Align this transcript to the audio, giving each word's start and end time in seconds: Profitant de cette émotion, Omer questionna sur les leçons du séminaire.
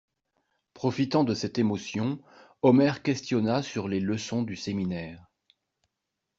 Profitant 0.73 1.23
de 1.23 1.35
cette 1.35 1.59
émotion, 1.59 2.17
Omer 2.63 3.03
questionna 3.03 3.61
sur 3.61 3.87
les 3.87 3.99
leçons 3.99 4.41
du 4.41 4.55
séminaire. 4.55 5.29